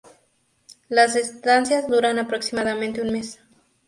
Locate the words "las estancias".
0.89-1.87